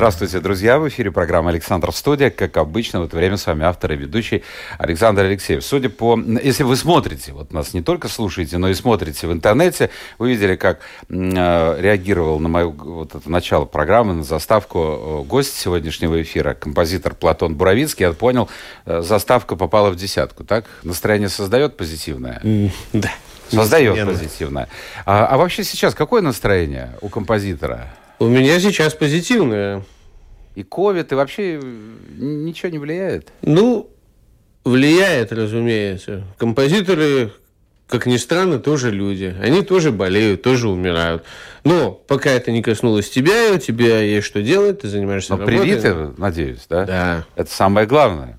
[0.00, 0.78] Здравствуйте, друзья!
[0.78, 2.30] В эфире программа «Александр Студия».
[2.30, 4.42] Как обычно, в это время с вами автор и ведущий
[4.78, 5.62] Александр Алексеев.
[5.62, 6.18] Судя по...
[6.42, 10.56] Если вы смотрите, вот нас не только слушаете, но и смотрите в интернете, вы видели,
[10.56, 16.54] как э, реагировал на мое вот это начало программы, на заставку э, гость сегодняшнего эфира,
[16.54, 18.06] композитор Платон Буровицкий.
[18.06, 18.48] Я понял,
[18.86, 20.64] э, заставка попала в десятку, так?
[20.82, 22.40] Настроение создает позитивное?
[22.42, 23.10] Mm, да.
[23.50, 24.70] Создает позитивное.
[25.04, 27.90] А, а вообще сейчас какое настроение у композитора?
[28.20, 29.82] У меня сейчас позитивное.
[30.54, 31.58] И ковид, и вообще
[32.18, 33.32] ничего не влияет?
[33.40, 33.88] Ну,
[34.62, 36.24] влияет, разумеется.
[36.36, 37.32] Композиторы,
[37.88, 39.34] как ни странно, тоже люди.
[39.42, 41.24] Они тоже болеют, тоже умирают.
[41.64, 45.58] Но пока это не коснулось тебя, у тебя есть что делать, ты занимаешься Но работой.
[45.58, 46.84] привиты, надеюсь, да?
[46.84, 47.26] Да.
[47.36, 48.38] Это самое главное.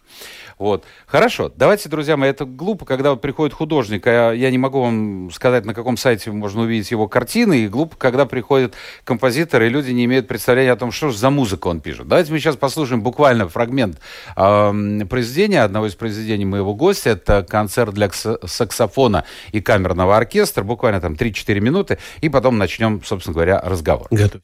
[0.61, 0.83] Вот.
[1.07, 1.51] Хорошо.
[1.55, 5.65] Давайте, друзья мои, это глупо, когда вот приходит художник, а я не могу вам сказать,
[5.65, 10.05] на каком сайте можно увидеть его картины, и глупо, когда приходят композиторы, и люди не
[10.05, 12.07] имеют представления о том, что же за музыку он пишет.
[12.07, 13.97] Давайте мы сейчас послушаем буквально фрагмент
[14.35, 17.09] э, произведения, одного из произведений моего гостя.
[17.09, 23.33] Это концерт для саксофона и камерного оркестра, буквально там 3-4 минуты, и потом начнем, собственно
[23.33, 24.05] говоря, разговор.
[24.11, 24.41] Готов.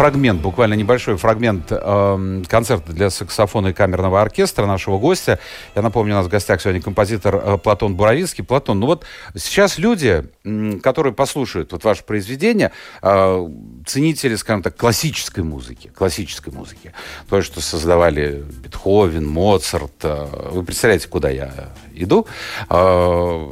[0.00, 5.38] Фрагмент, буквально небольшой фрагмент э, концерта для саксофона и камерного оркестра нашего гостя.
[5.74, 8.42] Я напомню, у нас в гостях сегодня композитор э, Платон Буровицкий.
[8.42, 9.04] Платон, ну вот
[9.36, 13.48] сейчас люди, э, которые послушают вот ваше произведение, э,
[13.86, 16.94] ценители, скажем так, классической музыки, классической музыки,
[17.28, 22.26] то, что создавали Бетховен, Моцарт, э, вы представляете, куда я иду?
[22.70, 23.50] Э,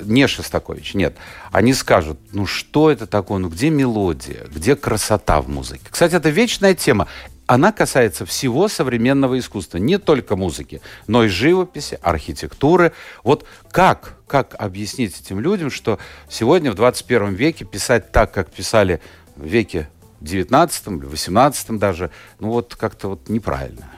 [0.00, 1.16] не Шостакович, нет.
[1.52, 5.84] Они скажут, ну что это такое, ну где мелодия, где красота в музыке.
[5.90, 7.08] Кстати, это вечная тема.
[7.46, 12.92] она касается всего современного искусства, не только музыки, но и живописи, архитектуры.
[13.22, 19.00] Вот как, как объяснить этим людям, что сегодня в 21 веке писать так, как писали
[19.36, 19.88] в веке
[20.20, 23.90] 19 или 18 даже, ну вот как-то вот неправильно.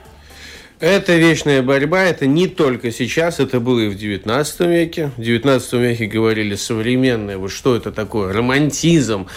[0.79, 5.11] Это вечная борьба, это не только сейчас, это было и в 19 веке.
[5.17, 9.27] В 19 веке говорили современное, вот что это такое, романтизм,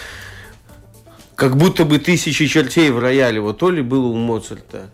[1.35, 3.41] как будто бы тысячи чертей в рояле.
[3.41, 4.89] Вот то ли было у Моцарта.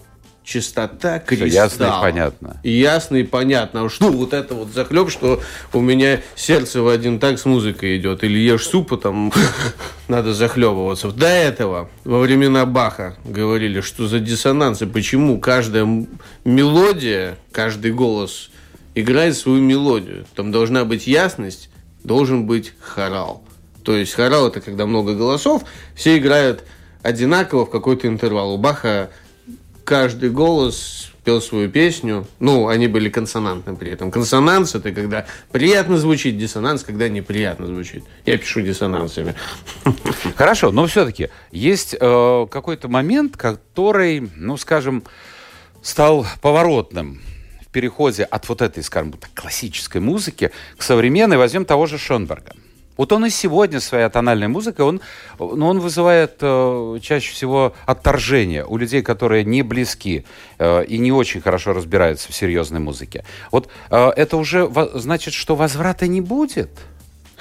[0.50, 1.48] Чистота кристалла.
[1.52, 2.60] ясно и понятно.
[2.64, 3.86] Ясно и понятно.
[3.86, 5.44] А что вот это вот захлеб, что
[5.74, 8.24] у меня сердце в один так с музыкой идет.
[8.24, 9.32] Или ешь супа, там
[10.08, 11.12] надо захлебываться.
[11.12, 16.08] До этого, во времена Баха, говорили, что за диссонансы, почему каждая
[16.46, 18.50] мелодия, каждый голос
[18.96, 20.26] играет свою мелодию.
[20.36, 21.70] Там должна быть ясность,
[22.04, 23.44] должен быть хорал.
[23.84, 25.64] То есть хорал это когда много голосов,
[25.94, 26.64] все играют
[27.04, 28.56] одинаково в какой-то интервал.
[28.56, 29.12] У Баха
[29.90, 32.28] каждый голос пел свою песню.
[32.40, 34.12] Ну, они были консонантны при этом.
[34.12, 38.04] Консонанс это когда приятно звучит, диссонанс, когда неприятно звучит.
[38.24, 39.34] Я пишу диссонансами.
[40.36, 45.04] Хорошо, но все-таки есть э, какой-то момент, который, ну, скажем,
[45.82, 47.20] стал поворотным
[47.64, 51.38] в переходе от вот этой, скажем, классической музыки к современной.
[51.38, 52.54] Возьмем того же Шонберга.
[53.00, 55.00] Вот он и сегодня своей тональной музыкой, он,
[55.40, 60.26] ну, он вызывает э, чаще всего отторжение у людей, которые не близки
[60.58, 63.24] э, и не очень хорошо разбираются в серьезной музыке.
[63.54, 66.72] Вот э, это уже значит, что возврата не будет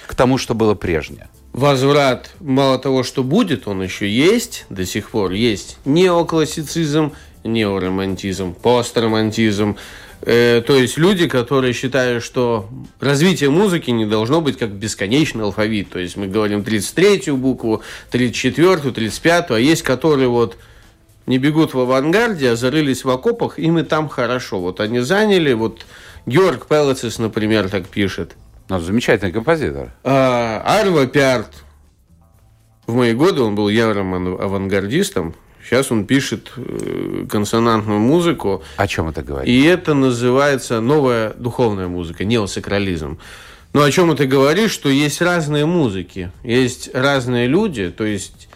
[0.07, 1.27] к тому, что было прежнее.
[1.53, 9.77] Возврат, мало того, что будет, он еще есть, до сих пор есть неоклассицизм, неоромантизм, постромантизм,
[10.23, 12.69] Э, то есть люди, которые считают, что
[13.01, 15.91] развитие музыки не должно быть как бесконечный алфавит.
[15.91, 20.57] То есть мы говорим 33-ю букву, 34-ю, 35-ю, а есть которые вот
[21.27, 24.61] не бегут в авангарде, а зарылись в окопах, им и там хорошо.
[24.61, 25.85] Вот они заняли, вот
[26.27, 28.33] Георг Пелецис, например, так пишет.
[28.69, 29.93] Ну, замечательный композитор.
[30.05, 31.65] А, Арва Пиарт.
[32.87, 35.35] В мои годы он был ярым авангардистом,
[35.69, 38.63] Сейчас он пишет э, консонантную музыку.
[38.77, 39.49] О чем это говорит?
[39.49, 43.19] И это называется новая духовная музыка, неосакрализм.
[43.75, 48.49] Но о чем это говорит, что есть разные музыки, есть разные люди, то есть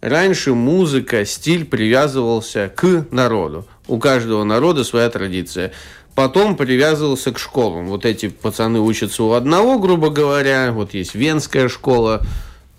[0.00, 3.66] раньше музыка, стиль привязывался к народу.
[3.88, 5.72] У каждого народа своя традиция.
[6.14, 7.88] Потом привязывался к школам.
[7.88, 10.70] Вот эти пацаны учатся у одного, грубо говоря.
[10.70, 12.24] Вот есть венская школа,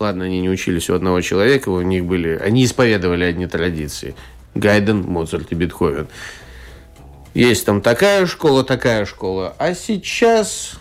[0.02, 2.30] Ладно, они не учились у одного человека, у них были...
[2.30, 4.16] Они исповедовали одни традиции.
[4.56, 6.08] Гайден, Моцарт и Бетховен.
[7.34, 9.54] Есть там такая школа, такая школа.
[9.60, 10.72] А сейчас...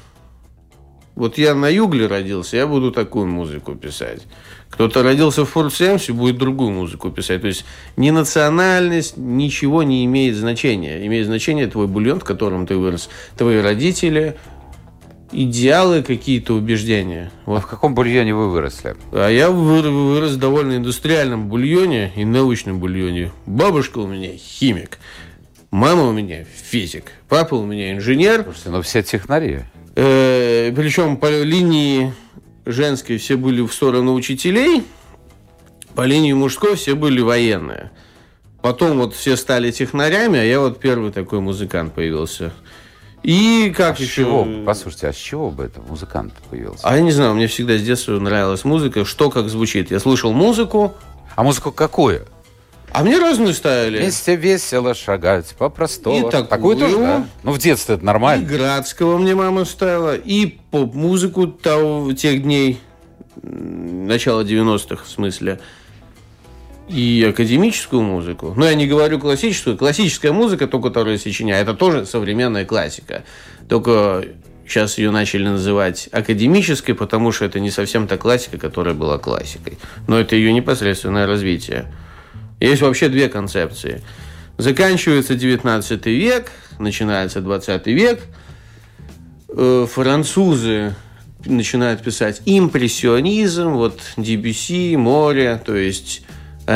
[1.14, 4.24] Вот я на Югле родился, я буду такую музыку писать.
[4.72, 7.42] Кто-то родился в Форт Сэмсе, будет другую музыку писать.
[7.42, 7.64] То есть
[7.98, 11.06] ни национальность, ничего не имеет значения.
[11.06, 13.08] Имеет значение твой бульон, в котором ты вырос.
[13.38, 14.38] Твои родители,
[15.32, 17.32] идеалы, какие-то убеждения.
[17.46, 17.58] Вот.
[17.58, 18.96] А в каком бульоне вы выросли?
[19.12, 23.32] А я вырос в довольно индустриальном бульоне и научном бульоне.
[23.46, 25.00] Бабушка у меня химик,
[25.72, 28.44] мама у меня физик, папа у меня инженер.
[28.44, 29.62] Слушайте, ну все технари.
[29.96, 32.14] Э, причем по линии
[32.66, 34.84] женской все были в сторону учителей,
[35.96, 37.92] по линии мужской все были военные.
[38.62, 42.54] Потом вот все стали технарями, а я вот первый такой музыкант появился–
[43.24, 44.24] и как а еще...
[44.24, 44.48] Чего?
[44.66, 46.88] Послушайте, а с чего бы это музыкант появился?
[46.88, 49.92] А я не знаю, мне всегда с детства нравилась музыка, что как звучит.
[49.92, 50.94] Я слушал музыку.
[51.36, 52.26] А музыку какую?
[52.92, 54.00] А мне разную ставили.
[54.00, 56.28] Вместе весело шагать по простому.
[56.28, 57.26] И такую, такую тоже, да?
[57.44, 58.44] Ну, в детстве это нормально.
[58.44, 62.82] И Градского мне мама ставила, и поп-музыку того, тех дней,
[63.42, 65.60] начала 90-х в смысле
[66.92, 68.54] и академическую музыку.
[68.58, 69.78] Но я не говорю классическую.
[69.78, 73.24] Классическая музыка, то, которую сочиняю, это тоже современная классика.
[73.70, 74.26] Только
[74.68, 79.78] сейчас ее начали называть академической, потому что это не совсем та классика, которая была классикой.
[80.08, 81.92] Но это ее непосредственное развитие.
[82.60, 84.02] Есть вообще две концепции.
[84.58, 88.22] Заканчивается 19 век, начинается 20 век.
[89.48, 90.94] Э, французы
[91.46, 96.24] начинают писать импрессионизм, вот Дебюси, море, то есть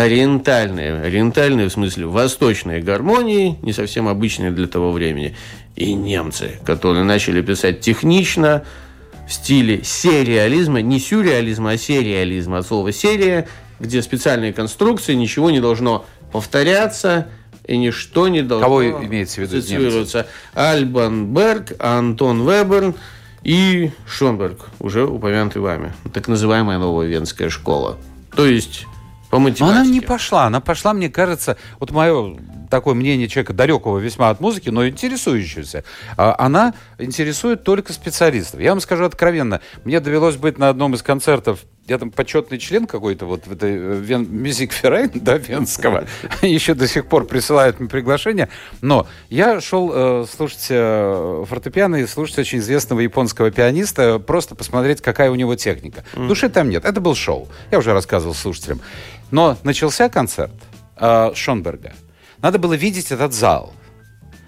[0.04, 5.36] ориентальные, ориентальные в смысле восточные гармонии, не совсем обычные для того времени,
[5.76, 8.64] и немцы, которые начали писать технично,
[9.28, 13.48] в стиле сериализма, не сюрреализма, а сериализма, от слова серия,
[13.80, 17.28] где специальные конструкции, ничего не должно повторяться,
[17.66, 20.28] и ничто не должно Кого имеется в виду цитируется.
[20.54, 22.94] Альбан Берг, Антон Вебер
[23.44, 25.94] и Шонберг, уже упомянутый вами.
[26.14, 27.98] Так называемая новая венская школа.
[28.36, 28.86] То есть
[29.36, 29.80] по Но математике.
[29.82, 30.46] она не пошла.
[30.46, 32.38] Она пошла, мне кажется, вот мое
[32.70, 35.84] такое мнение человека далекого весьма от музыки, но интересующегося.
[36.16, 38.62] а, Она интересует только специалистов.
[38.62, 42.88] Я вам скажу откровенно, мне довелось быть на одном из концертов я там почетный член
[42.88, 46.06] какой-то вот в этой э, Вен, Music Verein, да, Венского.
[46.42, 48.50] Еще до сих пор присылают мне приглашение.
[48.82, 55.02] Но я шел э, слушать э, фортепиано и слушать очень известного японского пианиста, просто посмотреть,
[55.02, 56.04] какая у него техника.
[56.16, 56.86] Души там нет.
[56.86, 57.48] Это был шоу.
[57.70, 58.82] Я уже рассказывал слушателям.
[59.32, 60.54] Но начался концерт
[60.98, 61.94] э, Шонберга.
[62.42, 63.74] Надо было видеть этот зал.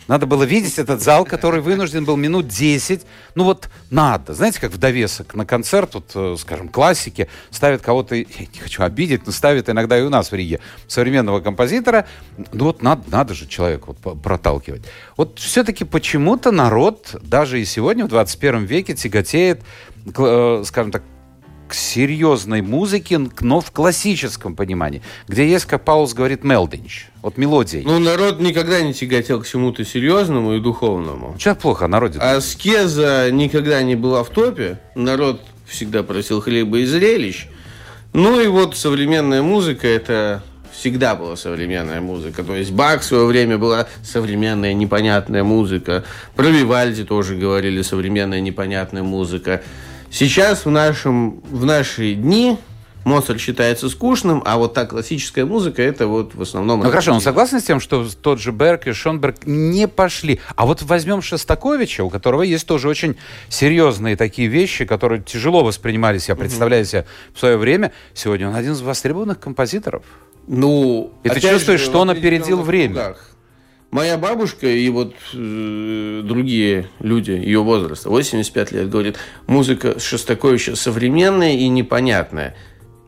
[0.08, 3.02] Надо было видеть этот зал, который вынужден был минут 10.
[3.36, 4.34] Ну вот надо.
[4.34, 8.84] Знаете, как в довесок на концерт, вот, э, скажем, классики, ставят кого-то, я не хочу
[8.84, 12.08] обидеть, но ставят иногда и у нас в Риге современного композитора.
[12.54, 14.84] Ну вот надо, надо же человека вот проталкивать.
[15.18, 19.62] Вот все-таки почему-то народ, даже и сегодня, в 21 веке, тяготеет,
[20.06, 21.04] э, скажем так,
[21.68, 27.84] к серьезной музыке, но в классическом понимании, где есть, как Паулс говорит, мелдинч, вот мелодией.
[27.84, 31.36] Ну, народ никогда не тяготел к чему-то серьезному и духовному.
[31.38, 32.20] Что плохо о народе?
[32.22, 34.80] А Аскеза никогда не была в топе.
[34.96, 37.48] Народ всегда просил хлеба и зрелищ.
[38.14, 40.44] Ну и вот современная музыка это
[40.78, 42.44] всегда была современная музыка.
[42.44, 46.04] То есть Бах в свое время была современная непонятная музыка.
[46.36, 49.62] Про Вивальди тоже говорили современная непонятная музыка.
[50.12, 52.58] Сейчас в, нашем, в наши дни
[53.08, 56.82] Моцарт считается скучным, а вот та классическая музыка это вот в основном...
[56.82, 60.42] Ну хорошо, он согласен с тем, что тот же Берг и Шонберг не пошли.
[60.56, 63.16] А вот возьмем Шостаковича, у которого есть тоже очень
[63.48, 67.94] серьезные такие вещи, которые тяжело воспринимались, я представляю себе, в свое время.
[68.14, 70.04] Сегодня он один из востребованных композиторов.
[70.48, 72.96] Ну, И ты чувствуешь, же, что он опередил время.
[72.96, 73.32] кругах.
[73.90, 79.16] Моя бабушка и вот э, другие люди ее возраста, 85 лет, говорит,
[79.48, 82.56] музыка Шостаковича современная и непонятная.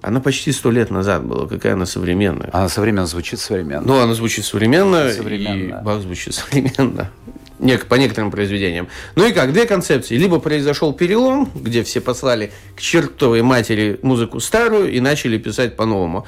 [0.01, 2.49] Она почти сто лет назад была, какая она современная.
[2.53, 3.81] Она современно звучит современно.
[3.85, 5.79] Ну, она звучит современно, Современно.
[5.79, 7.11] и Бах звучит современно.
[7.59, 8.87] Нек- по некоторым произведениям.
[9.15, 10.15] Ну и как, две концепции.
[10.15, 16.25] Либо произошел перелом, где все послали к чертовой матери музыку старую и начали писать по-новому.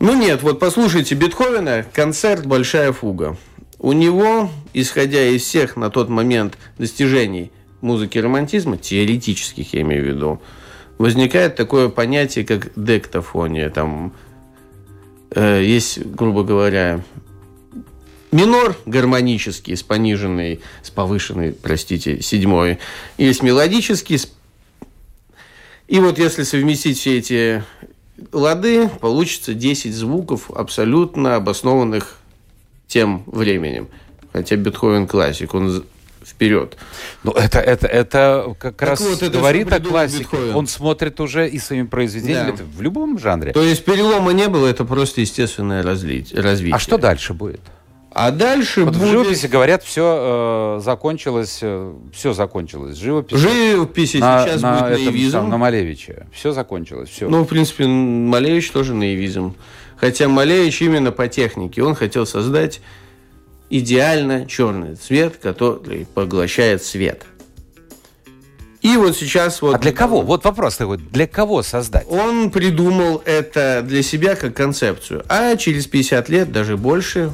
[0.00, 3.36] Ну нет, вот послушайте Бетховена, концерт «Большая фуга».
[3.84, 7.50] У него, исходя из всех на тот момент достижений
[7.82, 10.42] музыки романтизма, теоретических я имею в виду,
[10.96, 13.68] возникает такое понятие, как дектофония.
[13.68, 14.14] Там
[15.32, 17.02] э, есть, грубо говоря,
[18.32, 22.78] минор гармонический с пониженной, с повышенной, простите, седьмой.
[23.18, 24.16] Есть мелодический.
[24.18, 24.32] с-
[25.88, 27.62] И вот если совместить все эти
[28.32, 32.18] лады, получится 10 звуков, абсолютно обоснованных
[32.94, 33.88] тем временем.
[34.32, 35.84] Хотя Бетховен классик, он
[36.24, 36.76] вперед.
[37.24, 40.20] Ну, это, это, это как раз вот, это говорит о классике.
[40.22, 40.54] Бетховен.
[40.54, 42.64] Он смотрит уже и своими произведениями Да.
[42.76, 43.52] в любом жанре.
[43.52, 46.72] То есть перелома не было, это просто естественное развитие.
[46.72, 47.60] А что дальше будет?
[48.12, 49.10] А дальше Вот в будет...
[49.10, 51.60] живописи говорят, все закончилось,
[52.12, 52.96] все закончилось.
[52.96, 55.32] Живопись Живописи на, сейчас на будет этом наивизм.
[55.32, 56.26] самом, на Малевиче.
[56.32, 57.28] Все закончилось, все.
[57.28, 59.56] Ну, в принципе, Малевич тоже наивизм.
[59.96, 61.82] Хотя Малевич именно по технике.
[61.82, 62.80] Он хотел создать
[63.70, 67.24] идеально черный цвет, который поглощает свет.
[68.84, 69.76] И вот сейчас вот...
[69.76, 70.20] а для кого?
[70.20, 70.98] Вот вопрос такой.
[70.98, 72.06] Для кого создать?
[72.06, 75.24] Он придумал это для себя как концепцию.
[75.28, 77.32] А через 50 лет, даже больше,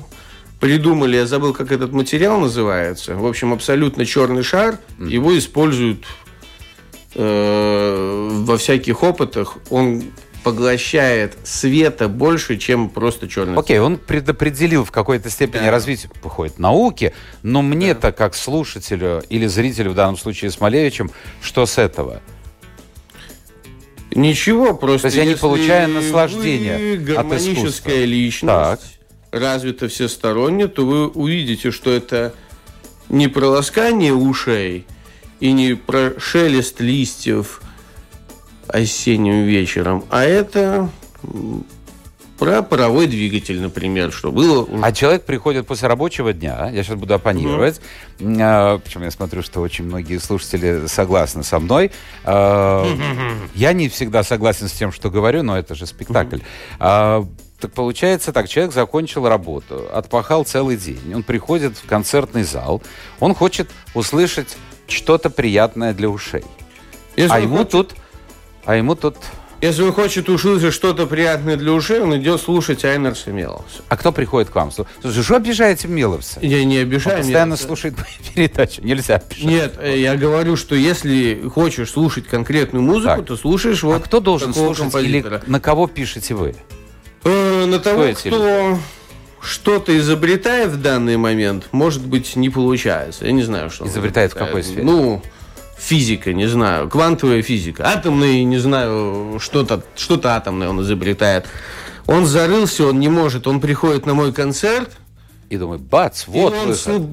[0.61, 3.17] придумали, я забыл, как этот материал называется.
[3.17, 4.79] В общем, абсолютно черный шар.
[5.01, 6.05] Его используют
[7.17, 9.57] э, во всяких опытах.
[9.71, 10.05] Он
[10.43, 15.71] поглощает света больше, чем просто черный Окей, он предопределил в какой-то степени Да.
[15.71, 21.11] развитие, выходит, науки, но мне-то, как слушателю или зрителю, в данном случае с Малевичем,
[21.43, 22.21] что с этого?
[24.13, 28.05] Ничего, просто То есть я не получаю наслаждения вы от гармоническая искусства.
[28.05, 28.99] личность,
[29.31, 32.35] развита всесторонне, то вы увидите, что это
[33.09, 34.87] не про ласкание ушей
[35.39, 37.63] и не про шелест листьев
[38.73, 40.89] осенним вечером, а это
[42.39, 44.67] про паровой двигатель, например, что было...
[44.83, 47.83] А человек приходит после рабочего дня, я сейчас буду оппонировать,
[48.23, 51.91] а, причем я смотрю, что очень многие слушатели согласны со мной.
[52.25, 52.87] А,
[53.55, 56.39] Я не всегда согласен с тем, что говорю, но это же спектакль.
[56.79, 57.27] А,
[57.61, 62.83] Так получается так, человек закончил работу, отпахал целый день, он приходит в концертный зал,
[63.19, 64.57] он хочет услышать
[64.89, 66.45] что-то приятное для ушей.
[67.17, 67.95] Если А ему хочет- тут,
[68.71, 69.17] а ему тут,
[69.61, 73.83] Если он хочет услышать что-то приятное для ушей, он идет слушать Айнерса Мелоса.
[73.89, 74.71] а кто приходит к вам?
[74.71, 76.39] Слушай, что обижаете Миловца?
[76.41, 77.65] Я не Он обижаю постоянно Мелоса.
[77.67, 79.45] слушает мои передачи, нельзя обижать.
[79.45, 83.27] Нет, э, я говорю, что если хочешь слушать конкретную музыку, Так.
[83.27, 85.43] то слушаешь вот а кто должен слушать или композитора.
[85.49, 86.55] на кого пишете вы?
[87.25, 88.79] Э, на того, эти кто
[89.43, 93.25] что-то изобретает в данный момент, может быть, не получается.
[93.27, 93.83] Я не знаю, что.
[93.83, 94.85] он Изобретает в какой сфере?
[94.85, 95.23] Ну,
[95.81, 101.47] физика, не знаю, квантовая физика, атомный, не знаю, что-то что атомное он изобретает.
[102.07, 104.91] Он зарылся, он не может, он приходит на мой концерт,
[105.49, 106.87] И думаю, бац, и вот он, выход.
[106.87, 107.11] ну,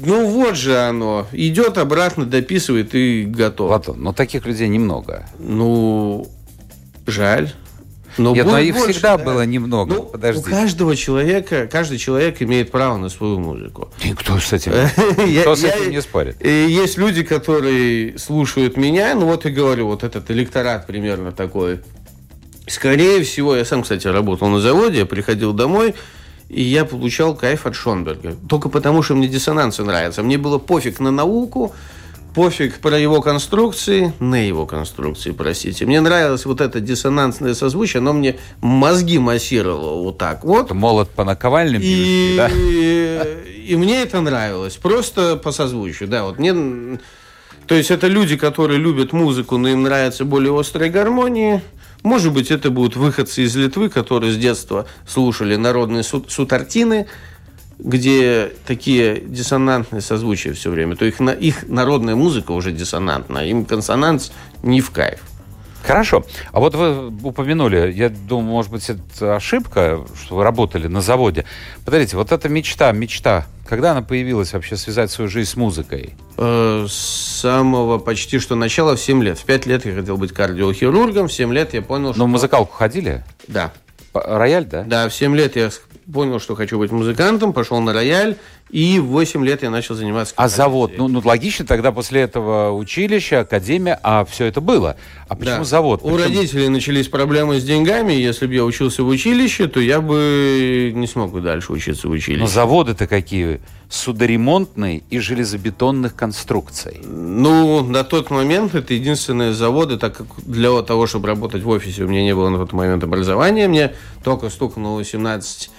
[0.00, 3.68] ну вот же оно, идет обратно, дописывает и готов.
[3.68, 5.26] Платон, но таких людей немного.
[5.38, 6.28] Ну,
[7.06, 7.52] жаль.
[8.18, 9.24] Но Нет, но их больше, всегда да.
[9.24, 9.94] было немного.
[9.94, 10.40] Ну, Подожди.
[10.40, 13.90] у каждого человека, каждый человек имеет право на свою музыку.
[14.04, 14.72] Никто с этим,
[15.26, 16.44] никто с этим не спорит.
[16.44, 21.80] И есть люди, которые слушают меня, ну вот и говорю, вот этот электорат примерно такой.
[22.66, 25.94] Скорее всего, я сам, кстати, работал на заводе, я приходил домой,
[26.48, 28.36] и я получал кайф от Шонберга.
[28.48, 30.22] Только потому, что мне диссонансы нравятся.
[30.22, 31.74] Мне было пофиг на науку,
[32.34, 35.86] пофиг про его конструкции, на его конструкции, простите.
[35.86, 40.70] Мне нравилось вот это диссонансное созвучие, оно мне мозги массировало вот так вот.
[40.72, 42.48] Молот по наковальням бьющий, И, да?
[43.68, 44.76] и мне это нравилось.
[44.76, 46.08] Просто по созвучию.
[46.08, 46.98] Да, вот мне...
[47.66, 51.60] То есть это люди, которые любят музыку, но им нравятся более острые гармонии.
[52.02, 57.06] Может быть, это будут выходцы из Литвы, которые с детства слушали народные су- сутартины,
[57.78, 60.96] где такие диссонантные созвучия все время.
[60.96, 64.32] То их, на- их народная музыка уже диссонантная, им консонанс
[64.62, 65.20] не в кайф.
[65.86, 66.24] Хорошо.
[66.52, 71.44] А вот вы упомянули, я думаю, может быть, это ошибка, что вы работали на заводе.
[71.84, 76.14] Подождите, вот эта мечта, мечта, когда она появилась вообще связать свою жизнь с музыкой?
[76.36, 76.92] Э, С
[77.40, 79.38] самого почти что начала в 7 лет.
[79.38, 82.18] В 5 лет я хотел быть кардиохирургом, в 7 лет я понял, что...
[82.18, 83.24] Ну, в музыкалку ходили?
[83.46, 83.72] Да.
[84.12, 84.82] Рояль, да?
[84.82, 85.70] Да, в 7 лет я
[86.12, 88.36] понял, что хочу быть музыкантом, пошел на рояль,
[88.70, 90.92] и в 8 лет я начал заниматься А завод?
[90.96, 94.96] Ну, ну, логично, тогда после этого училище, академия, а все это было.
[95.28, 95.64] А почему Да.
[95.64, 96.00] завод?
[96.02, 98.12] У Причем- родителей начались проблемы с деньгами.
[98.12, 102.10] Если бы я учился в училище, то я бы не смог бы дальше учиться в
[102.10, 102.40] училище.
[102.40, 103.60] Но заводы-то какие?
[103.90, 107.00] Судоремонтные и железобетонных конструкций.
[107.04, 112.04] Ну, на тот момент это единственные заводы, так как для того, чтобы работать в офисе,
[112.04, 113.68] у меня не было на тот момент образования.
[113.68, 113.92] Мне
[114.24, 115.70] только стукнуло 18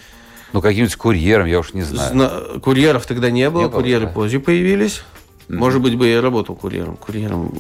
[0.54, 2.12] Ну, каким-нибудь курьером, я уж не знаю.
[2.12, 2.32] Зна-
[2.62, 4.12] Курьеров тогда не было, Не было, курьеры да.
[4.12, 5.04] позже появились.
[5.48, 6.96] Может быть, бы я работал курьером.
[6.98, 7.52] Курьером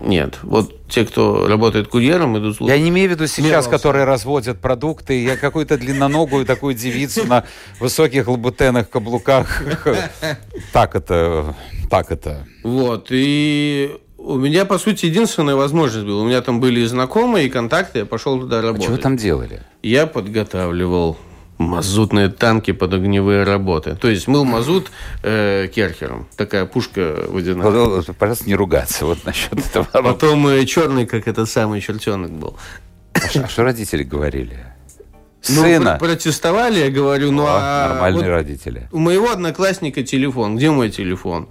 [0.00, 0.38] нет.
[0.42, 2.76] Вот те, кто работает курьером, идут слушать.
[2.76, 3.70] Я не имею в виду сейчас, Смелался.
[3.70, 5.20] которые разводят продукты.
[5.20, 7.44] Я какую-то длинноногую такую девицу на
[7.80, 9.62] высоких лабутенных каблуках.
[10.72, 11.56] Так это,
[11.90, 12.46] так это.
[12.62, 13.08] Вот.
[13.10, 16.22] И у меня, по сути, единственная возможность была.
[16.22, 18.00] У меня там были и знакомые, и контакты.
[18.00, 18.84] Я пошел туда А работать.
[18.84, 19.62] что вы там делали?
[19.82, 21.16] Я подготавливал
[21.58, 23.94] мазутные танки под огневые работы.
[23.96, 24.90] То есть мыл мазут
[25.22, 26.26] э, керхером.
[26.36, 27.70] Такая пушка водяная.
[27.70, 29.84] Вот, Пожалуйста, не ругаться вот насчет этого.
[29.84, 32.56] Потом э, черный, как этот самый чертенок был.
[33.14, 34.58] А что родители говорили?
[35.48, 35.96] Ну, Сына.
[35.98, 38.88] пр- протестовали, я говорю, ну О, а Нормальные вот родители.
[38.92, 40.56] у моего одноклассника телефон.
[40.56, 41.48] Где мой телефон?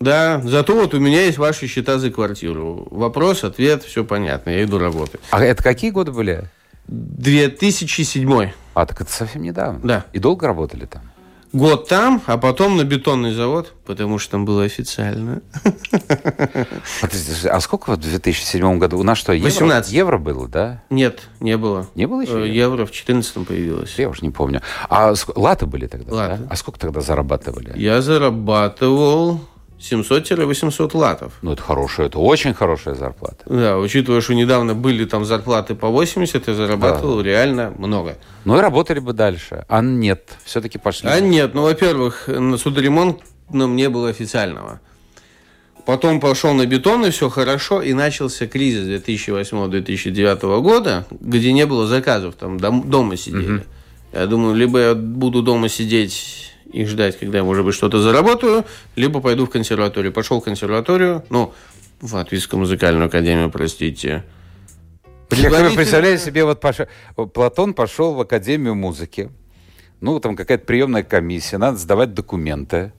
[0.00, 2.88] Да, зато вот у меня есть ваши счета за квартиру.
[2.90, 4.50] Вопрос, ответ, все понятно.
[4.50, 5.20] Я иду работать.
[5.30, 6.44] А это какие годы были?
[6.88, 9.80] 2007 А, так это совсем недавно.
[9.82, 10.06] Да.
[10.12, 11.02] И долго работали там?
[11.52, 15.42] год там, а потом на бетонный завод, потому что там было официально.
[17.00, 18.98] Подождите, а сколько в 2007 году?
[18.98, 19.48] У нас что, евро?
[19.50, 19.92] 18.
[19.92, 20.82] Евро было, да?
[20.90, 21.88] Нет, не было.
[21.94, 22.46] Не было еще?
[22.46, 23.98] Э, Евро в 14 появилось.
[23.98, 24.62] Я уж не помню.
[24.88, 26.38] А латы были тогда, Латы.
[26.42, 26.46] да?
[26.50, 27.72] А сколько тогда зарабатывали?
[27.76, 29.40] Я зарабатывал
[29.82, 31.32] 700-800 латов.
[31.42, 33.44] Ну, это хорошая, это очень хорошая зарплата.
[33.46, 38.16] Да, учитывая, что недавно были там зарплаты по 80, я зарабатывал реально много.
[38.44, 39.64] Ну и работали бы дальше.
[39.68, 41.08] А нет, все-таки пошли.
[41.10, 44.80] А нет, ну, во-первых, на судоремонтном не было официального.
[45.84, 51.88] Потом пошел на бетон, и все хорошо, и начался кризис 2008-2009 года, где не было
[51.88, 53.64] заказов, там дом- дома сидели.
[54.12, 58.64] Я думаю, либо я буду дома сидеть и ждать, когда я, может быть, что-то заработаю,
[58.96, 60.12] либо пойду в консерваторию.
[60.12, 61.52] Пошел в консерваторию, ну,
[62.00, 64.24] в Латвийскую музыкальную академию, простите.
[65.28, 69.30] Предварительно- представляете себе, вот Паша- Платон пошел в Академию музыки.
[70.00, 72.92] Ну, там какая-то приемная комиссия, надо сдавать документы.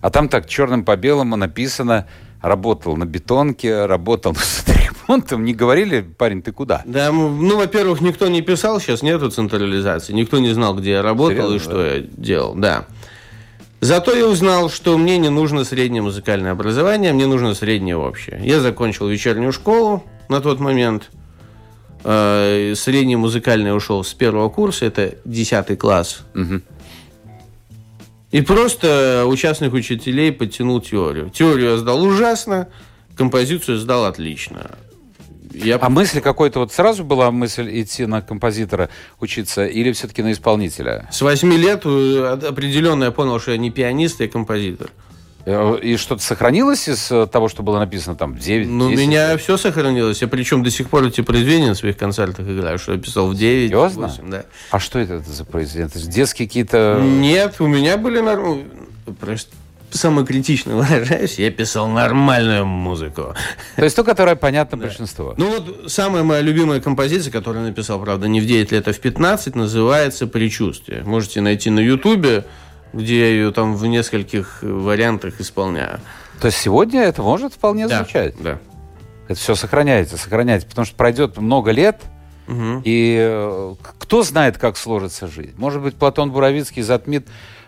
[0.00, 2.06] А там так черным по белому написано,
[2.40, 5.44] работал на бетонке, работал с ремонтом.
[5.44, 6.82] Не говорили, парень, ты куда?
[6.86, 11.48] Да, ну, во-первых, никто не писал, сейчас нету централизации, никто не знал, где я работал
[11.50, 12.86] Серьезно, и что я делал, да.
[13.80, 18.40] Зато я узнал, что мне не нужно среднее музыкальное образование, мне нужно среднее общее.
[18.42, 21.10] Я закончил вечернюю школу на тот момент.
[22.04, 26.22] Э, Среднее музыкальное ушел с первого курса, это 10 класс.
[28.32, 31.30] И просто у частных учителей подтянул теорию.
[31.30, 32.68] Теорию я сдал ужасно,
[33.16, 34.70] композицию сдал отлично.
[35.64, 35.78] Я...
[35.80, 38.90] А мысль какой-то вот сразу была мысль идти на композитора
[39.20, 41.08] учиться или все-таки на исполнителя?
[41.10, 44.90] С восьми лет э, определенно я понял, что я не пианист, я композитор.
[45.46, 48.90] Э, И что-то сохранилось из э, того, что было написано там в 9 Ну, у
[48.90, 49.40] 10 меня лет?
[49.40, 50.20] все сохранилось.
[50.20, 53.34] Я причем до сих пор эти произведения на своих концертах играю, что я писал в
[53.34, 54.08] 9, Серьезно?
[54.08, 54.44] 8, да.
[54.70, 55.86] А что это за произведение?
[55.88, 57.00] Это же детские какие-то...
[57.02, 58.20] Нет, у меня были.
[59.20, 59.50] Просто
[59.96, 63.34] самое критично выражаюсь, я писал нормальную музыку.
[63.76, 65.34] То есть то, которое понятно большинству.
[65.36, 68.92] Ну вот самая моя любимая композиция, которую я написал, правда, не в 9 лет, а
[68.92, 71.02] в 15, называется «Предчувствие».
[71.04, 72.44] Можете найти на Ютубе,
[72.92, 76.00] где я ее там в нескольких вариантах исполняю.
[76.40, 78.34] То есть сегодня это может вполне звучать.
[78.40, 78.58] Да.
[79.28, 80.68] Это все сохраняется, сохраняется.
[80.68, 82.00] Потому что пройдет много лет,
[82.46, 82.82] Мгм.
[82.84, 85.54] и э, кто знает, как сложится жизнь.
[85.56, 87.26] Может быть, Платон Буровицкий затмит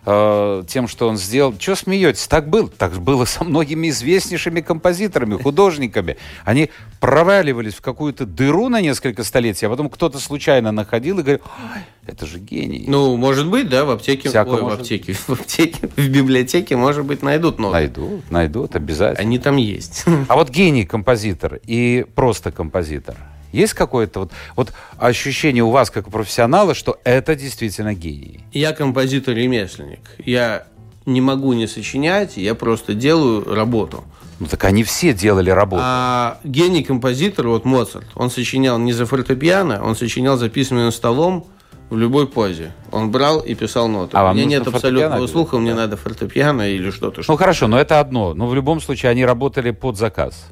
[0.08, 1.54] э, тем, что он сделал.
[1.58, 2.26] Чего смеетесь?
[2.26, 2.68] Так было.
[2.68, 6.16] Так было со многими известнейшими композиторами, художниками.
[6.44, 11.40] Они проваливались в какую-то дыру на несколько столетий, а потом кто-то случайно находил и говорил,
[11.44, 12.84] «Ой, это же гений.
[12.88, 16.76] Ну, может быть, да, в аптеке, Всяко ой, в может аптеке, в аптеке, в библиотеке,
[16.76, 17.74] может быть, найдут ноты.
[17.74, 19.20] Найдут, найдут, обязательно.
[19.20, 20.04] Они там есть.
[20.28, 23.16] А вот гений композитор и просто композитор.
[23.52, 28.40] Есть какое-то вот, вот ощущение у вас, как у профессионала, что это действительно гений?
[28.52, 30.00] Я композитор-ремесленник.
[30.18, 30.64] Я
[31.06, 34.04] не могу не сочинять, я просто делаю работу.
[34.40, 35.82] Ну так они все делали работу.
[35.84, 41.46] А гений-композитор, вот Моцарт, он сочинял не за фортепиано, он сочинял за письменным столом
[41.90, 42.72] в любой позе.
[42.92, 44.16] Он брал и писал ноты.
[44.16, 47.18] А У меня нет абсолютного слуха, мне надо фортепиано или что-то.
[47.18, 48.34] Ну что хорошо, но это одно.
[48.34, 50.48] Но в любом случае они работали под заказ.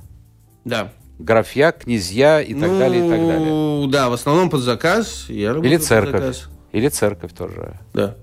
[0.64, 0.92] Да.
[1.18, 3.48] Графья, князья и так далее, и так далее.
[3.48, 5.26] Ну, да, в основном под заказ.
[5.28, 6.20] Я работаю Или под церковь.
[6.20, 6.48] заказ.
[6.72, 7.78] Или церковь тоже.
[7.94, 8.16] Да.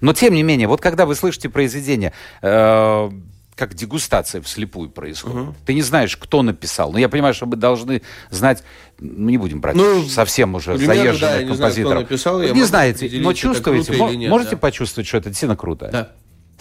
[0.00, 3.10] Но тем не менее, вот когда вы слышите произведение, э,
[3.56, 6.92] как дегустация вслепую происходит, ты не знаешь, кто написал.
[6.92, 8.64] Но я понимаю, что мы должны знать,
[8.98, 12.02] ну не будем брать Ну, совсем уже заезженных да, я не знаю, кто композиторов.
[12.02, 14.56] написал, я не знаете, но чувствуете, нет, можете да.
[14.58, 15.88] почувствовать, что это действительно круто.
[15.92, 16.12] Да.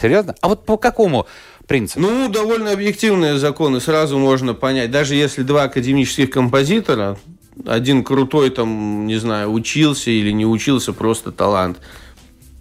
[0.02, 0.36] Серьезно?
[0.42, 1.28] А вот по какому
[1.68, 2.02] принципу?
[2.02, 4.92] Ну, довольно объективные законы, сразу можно понять.
[4.92, 7.18] Даже если два академических композитора,
[7.66, 11.78] один крутой, там, не знаю, учился или не учился, просто талант.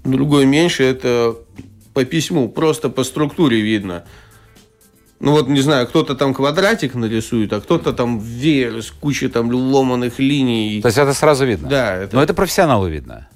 [0.05, 1.37] Другой меньше, это
[1.95, 4.05] по письму, просто по структуре видно.
[5.21, 9.53] Ну вот, не знаю, кто-то там квадратик нарисует, а кто-то там веер с кучей там
[9.53, 10.83] ломаных линий.
[10.83, 11.69] То есть это сразу видно?
[11.69, 13.29] Да, это, Но это профессионалу видно.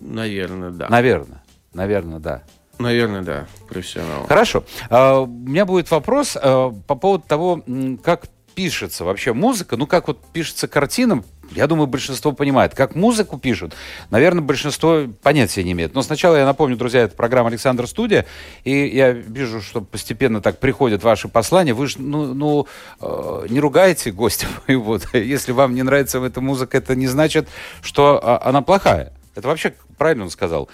[0.00, 0.88] наверное, да.
[0.88, 1.44] Наверное.
[1.72, 2.42] Наверное, да.
[2.78, 4.26] Наверное, да, профессионал.
[4.26, 4.64] Хорошо.
[4.90, 7.62] А, У меня будет вопрос а, по поводу того,
[8.02, 12.74] как пишется вообще музыка, ну как вот пишется картина, я думаю, большинство понимает.
[12.74, 13.74] Как музыку пишут,
[14.10, 15.94] наверное, большинство понятия не имеет.
[15.94, 18.26] Но сначала я напомню, друзья, это программа «Александр Студия»,
[18.64, 21.74] и я вижу, что постепенно так приходят ваши послания.
[21.74, 22.66] Вы же, ну, ну
[23.00, 24.98] э, не ругайте гостя моего.
[25.12, 27.48] Если вам не нравится эта музыка, это не значит,
[27.82, 29.12] что она плохая.
[29.34, 30.68] Это вообще правильно он сказал.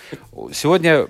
[0.52, 1.08] Сегодня...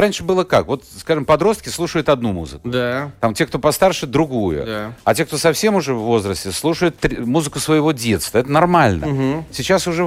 [0.00, 0.66] раньше было как?
[0.66, 2.68] Вот, скажем, подростки слушают одну музыку.
[2.68, 4.64] Да, Там те, кто постарше, другую.
[4.66, 4.92] Да.
[5.04, 8.38] А те, кто совсем уже в возрасте, слушают музыку своего детства.
[8.38, 9.06] Это нормально.
[9.06, 9.44] Мгм.
[9.52, 10.04] Сейчас уже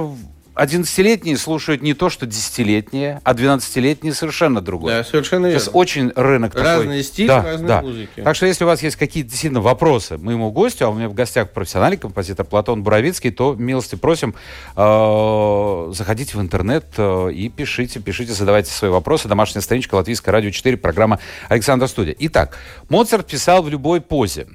[0.58, 4.98] 11-летние слушают не то, что 10-летние, а 12-летние совершенно другое.
[4.98, 5.78] да, совершенно Сейчас верно.
[5.78, 6.64] очень рынок такой.
[6.68, 7.82] Разный стиль, Да, разные да.
[7.82, 8.22] музыки.
[8.22, 11.14] Так что если у вас есть какие-то действительно вопросы моему гостю, а у меня в
[11.14, 14.34] гостях профессиональный композитор Платон Буровицкий, то милости просим,
[14.76, 19.28] э, заходите в интернет э, и пишите, пишите, задавайте свои вопросы.
[19.28, 21.18] Домашняя страничка Латвийское радио 4, программа
[21.48, 22.16] Александр Студия.
[22.18, 22.56] Итак,
[22.88, 24.46] Моцарт писал в любой позе.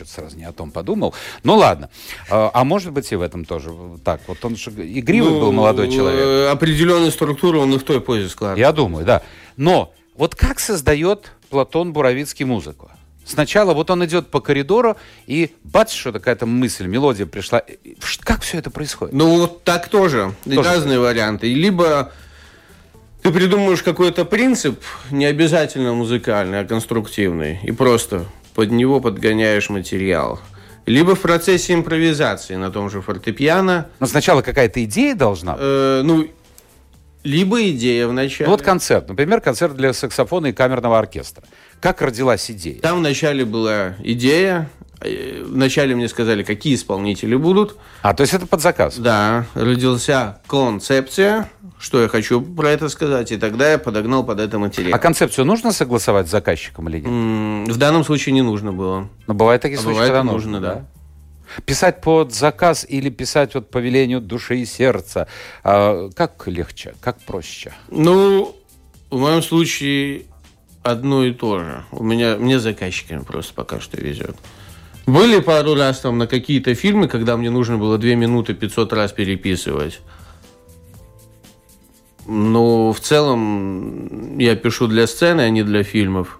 [0.00, 1.14] Что-то сразу не о том подумал.
[1.42, 1.90] Ну ладно.
[2.30, 3.70] А, а может быть и в этом тоже
[4.02, 4.20] так.
[4.26, 6.20] Вот он же игривый был молодой человек.
[6.24, 8.58] э, Определенную структуру он и в той позе складывает.
[8.58, 9.22] Я думаю, да.
[9.58, 12.90] Но вот как создает Платон Буровицкий музыку?
[13.26, 17.62] Сначала вот он идет по коридору, и бац, что какая-то мысль, мелодия пришла.
[18.02, 19.14] Ш- Как все это происходит?
[19.14, 20.32] Ну, вот так тоже.
[20.44, 21.52] Тоже разные варианты.
[21.52, 22.10] Либо
[23.22, 28.24] ты придумаешь какой-то принцип, не обязательно музыкальный, а конструктивный, и просто
[28.60, 30.38] под него подгоняешь материал.
[30.84, 33.86] Либо в процессе импровизации на том же фортепиано.
[34.00, 35.62] Но сначала какая-то идея должна быть.
[35.64, 36.28] э, ну,
[37.24, 38.44] либо идея в начале.
[38.44, 39.08] Ну, вот концерт.
[39.08, 41.42] Например, концерт для саксофона и камерного оркестра.
[41.80, 42.78] Как родилась идея?
[42.80, 44.68] Там вначале была идея.
[45.00, 47.78] э, Вначале мне сказали, какие исполнители будут.
[48.02, 48.98] А, то есть это под заказ.
[48.98, 51.48] Да, родился концепция,
[51.80, 54.94] что я хочу про это сказать, и тогда я подогнал под это материал.
[54.94, 57.06] А концепцию нужно согласовать с заказчиком или нет?
[57.08, 59.08] М, В данном случае не нужно было.
[59.26, 60.84] Но бывают такие А случаи, бывает, когда нужно, нужно, да.
[61.64, 65.26] Писать под заказ или писать вот по велению души и сердца.
[65.64, 67.72] А, как легче, как проще?
[67.90, 68.54] Ну,
[69.10, 70.24] в моем случае
[70.82, 71.84] одно и то же.
[71.92, 74.36] У меня, мне заказчиками просто пока что везет.
[75.06, 79.12] Были пару раз там на какие-то фильмы, когда мне нужно было 2 минуты 500 раз
[79.12, 80.00] переписывать.
[82.32, 86.38] Но в целом я пишу для сцены, а не для фильмов.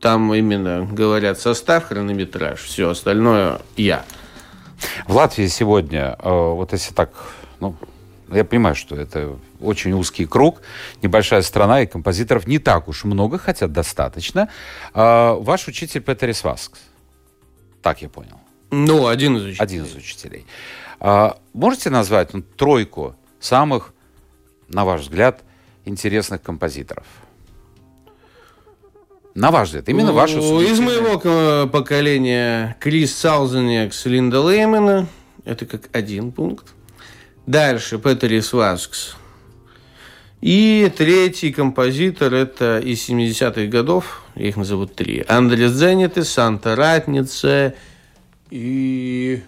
[0.00, 4.06] Там именно говорят состав, хронометраж, все остальное я.
[5.06, 7.10] В Латвии сегодня, э, вот если так,
[7.60, 7.76] ну,
[8.32, 10.62] я понимаю, что это очень узкий круг,
[11.02, 14.48] небольшая страна, и композиторов не так уж много, хотя достаточно.
[14.94, 16.80] А ваш учитель Петерис Васкс.
[17.82, 18.40] Так я понял.
[18.70, 19.62] Ну, один из учителей.
[19.62, 20.46] Один из учителей.
[21.00, 23.92] А, можете назвать ну, тройку самых,
[24.68, 25.42] на ваш взгляд,
[25.84, 27.06] интересных композиторов?
[29.34, 35.06] На ваш взгляд, именно вашу Из моего поколения Крис Саузенекс, Линда Леймена.
[35.44, 36.74] Это как один пункт.
[37.46, 39.16] Дальше Петерис Васкс.
[40.42, 45.24] И третий композитор, это из 70-х годов, их назовут три.
[45.26, 47.74] Андрес Зенеты, Санта Ратница
[48.50, 49.42] и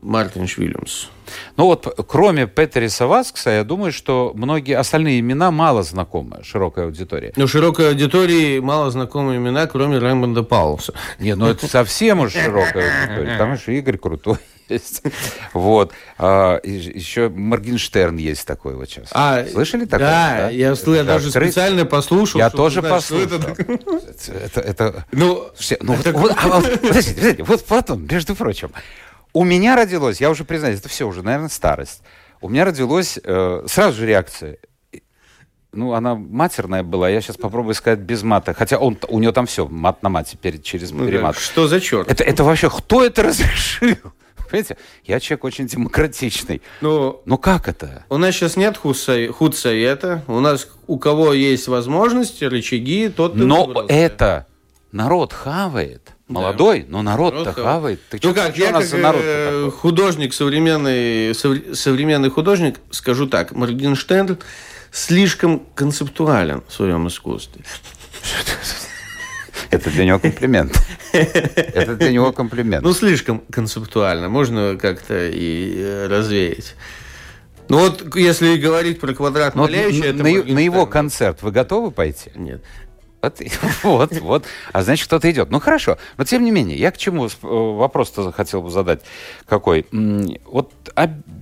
[0.00, 1.08] Мартин Швильямс.
[1.56, 7.32] Ну вот, кроме Петериса Васкса, я думаю, что многие остальные имена мало знакомы широкой аудитории.
[7.36, 10.94] Ну, широкой аудитории мало знакомы имена, кроме Раймонда Паулса.
[11.18, 13.38] Нет, ну это совсем уж широкая аудитория.
[13.38, 15.02] Там еще Игорь крутой есть.
[15.52, 15.92] Вот.
[16.18, 19.08] А, еще Моргенштерн есть такой вот сейчас.
[19.12, 20.06] А, Слышали такое?
[20.06, 20.50] Да, да?
[20.50, 21.52] я, это я даже открыть.
[21.52, 22.38] специально послушал.
[22.38, 23.26] Я тоже знать, послушал.
[23.26, 25.04] Это, это, это...
[25.12, 26.12] Ну, Слушайте, ну это...
[26.12, 28.70] вот, а, вот, подождите, подождите, вот Платон, между прочим,
[29.32, 32.02] у меня родилось, я уже признаюсь, это все уже, наверное, старость.
[32.40, 34.58] У меня родилось э, сразу же реакция.
[35.72, 38.54] Ну, она матерная была, я сейчас попробую сказать без мата.
[38.54, 41.34] Хотя он, у нее там все, мат на мате перед, через ну, перемат.
[41.34, 42.10] Да, что за черт?
[42.10, 43.96] Это, это вообще, кто это разрешил?
[44.50, 46.62] Понимаете, я человек очень демократичный.
[46.80, 48.04] Ну, ну как это?
[48.08, 50.24] У нас сейчас нет худсовета.
[50.26, 53.34] У нас у кого есть возможности, рычаги, тот...
[53.34, 54.46] Но это
[54.90, 56.12] народ хавает.
[56.28, 58.00] Молодой, но народ-то народ хавает.
[58.10, 64.38] Ты ну как, я как народ э, художник, современный, современный художник, скажу так, Моргенштерн
[64.90, 67.64] слишком концептуален в своем искусстве.
[69.70, 70.78] Это для него комплимент.
[71.12, 72.82] Это для него комплимент.
[72.82, 74.28] Ну, слишком концептуально.
[74.28, 76.74] Можно как-то и э, развеять.
[77.68, 80.12] Ну вот, если говорить про квадрат ну, Малевича...
[80.12, 82.30] На его концерт вы готовы пойти?
[82.34, 82.62] Нет.
[83.20, 83.40] Вот,
[83.82, 84.44] вот, вот.
[84.72, 85.50] А значит, кто-то идет.
[85.50, 85.98] Ну, хорошо.
[86.16, 89.02] Но, тем не менее, я к чему э, вопрос-то хотел бы задать
[89.46, 89.86] какой.
[90.44, 90.72] Вот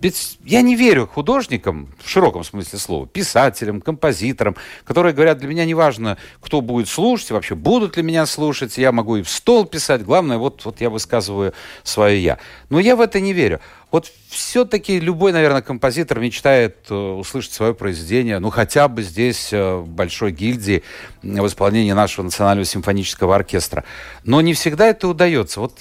[0.03, 5.65] ведь я не верю художникам, в широком смысле слова, писателям, композиторам, которые говорят, для меня
[5.65, 9.65] не важно, кто будет слушать, вообще будут ли меня слушать, я могу и в стол
[9.65, 12.39] писать, главное, вот, вот я высказываю свое «я».
[12.69, 13.61] Но я в это не верю.
[13.93, 19.77] Вот все-таки любой, наверное, композитор мечтает э, услышать свое произведение, ну, хотя бы здесь, э,
[19.77, 20.83] в Большой гильдии,
[21.23, 23.85] в исполнении нашего национального симфонического оркестра.
[24.25, 25.61] Но не всегда это удается.
[25.61, 25.79] Вот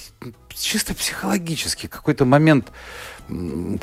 [0.55, 2.71] чисто психологически какой-то момент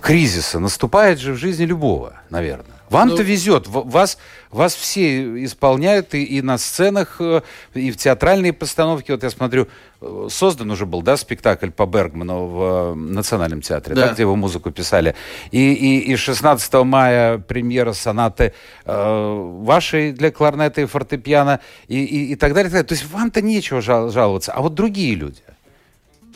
[0.00, 2.76] кризиса наступает же в жизни любого, наверное.
[2.92, 4.18] Вам-то ну, везет, вас,
[4.50, 7.40] вас все исполняют и, и на сценах, э,
[7.72, 9.10] и в театральные постановки.
[9.10, 9.68] Вот я смотрю,
[10.02, 14.08] э, создан уже был, да, спектакль по Бергману в э, Национальном театре, да.
[14.08, 15.14] Да, где его музыку писали.
[15.52, 18.52] И, и, и 16 мая премьера сонаты
[18.84, 22.82] э, вашей для кларнета и фортепиано и, и, и так далее.
[22.82, 24.52] То есть вам-то нечего жал, жаловаться.
[24.52, 25.40] А вот другие люди,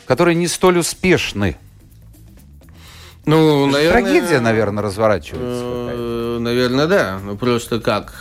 [0.07, 1.55] которые не столь успешны,
[3.27, 4.01] ну, наверное...
[4.01, 5.63] Трагедия, наверное, разворачивается.
[5.63, 7.19] Э, наверное, да.
[7.23, 8.13] Ну, просто как?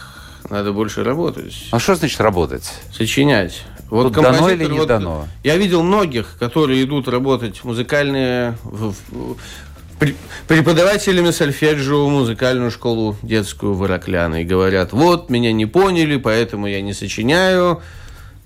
[0.50, 1.54] Надо больше работать.
[1.70, 2.70] А что значит работать?
[2.92, 3.62] Сочинять.
[3.88, 5.28] Вот Тут дано или не вот, дано?
[5.44, 8.56] Я видел многих, которые идут работать музыкальные...
[8.64, 9.36] В, в,
[10.46, 16.66] преподавателями сольфеджио в музыкальную школу детскую в Иракляна и говорят, вот, меня не поняли, поэтому
[16.66, 17.80] я не сочиняю,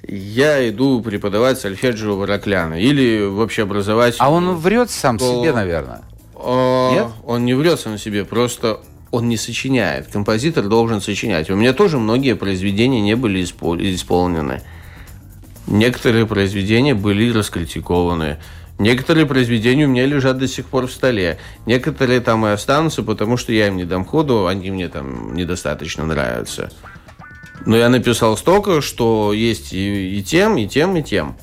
[0.07, 4.29] я иду преподавать сольфеджио в Иракляна или в общеобразовательную.
[4.29, 5.43] А он врет сам школу.
[5.43, 6.03] себе, наверное.
[6.43, 7.07] А, Нет?
[7.25, 10.09] Он не врет сам себе, просто он не сочиняет.
[10.09, 11.51] Композитор должен сочинять.
[11.51, 14.63] У меня тоже многие произведения не были исполнены.
[15.67, 18.39] Некоторые произведения были раскритикованы.
[18.79, 21.39] Некоторые произведения у меня лежат до сих пор в столе.
[21.67, 26.07] Некоторые там и останутся, потому что я им не дам ходу, они мне там недостаточно
[26.07, 26.73] нравятся.
[27.67, 31.37] Но я написал столько, что есть и, и тем, и тем, и тем.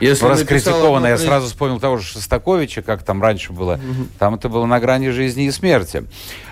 [0.00, 3.74] Если раскритиковано, я сразу вспомнил того же Шостаковича, как там раньше было.
[3.74, 4.08] Угу.
[4.18, 6.04] Там это было на грани жизни и смерти.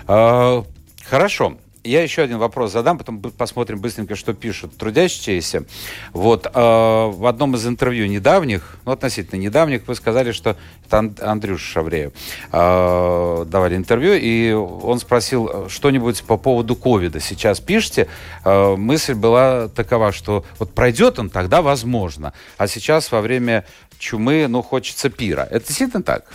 [0.07, 0.63] Э,
[1.09, 1.57] хорошо.
[1.83, 5.65] Я еще один вопрос задам, потом посмотрим быстренько, что пишут трудящиеся.
[6.13, 11.17] Вот, э, в одном из интервью недавних, ну, относительно недавних, вы сказали, что это Ан-
[11.21, 12.13] Андрюша Шавреев
[12.51, 17.19] э, давали интервью, и он спросил что-нибудь по поводу ковида.
[17.19, 18.07] Сейчас пишите.
[18.45, 22.33] Э, мысль была такова, что вот пройдет он, тогда возможно.
[22.57, 23.65] А сейчас во время
[23.97, 25.47] чумы, ну, хочется пира.
[25.49, 26.25] Это действительно так?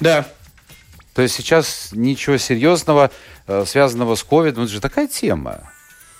[0.00, 0.26] Да.
[1.14, 3.10] То есть сейчас ничего серьезного, э,
[3.66, 5.60] связанного с ковидом, это же такая тема.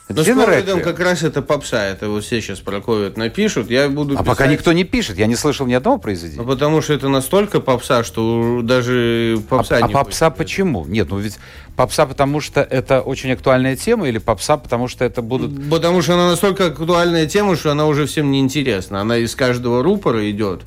[0.08, 1.84] Ну, с ковидом как раз это попса.
[1.84, 3.70] Это вот все сейчас про ковид напишут.
[3.70, 4.26] Я буду А писать...
[4.26, 5.18] пока никто не пишет.
[5.18, 6.40] Я не слышал ни одного произведения.
[6.40, 10.38] Ну, потому что это настолько попса, что даже попса а, не а попса хочет.
[10.38, 10.86] почему?
[10.86, 11.38] Нет, ну ведь
[11.76, 15.68] попса, потому что это очень актуальная тема, или попса, потому что это будут...
[15.68, 19.02] Потому что она настолько актуальная тема, что она уже всем неинтересна.
[19.02, 20.62] Она из каждого рупора идет,